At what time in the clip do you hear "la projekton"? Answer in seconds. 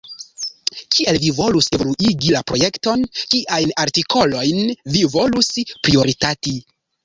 2.37-3.05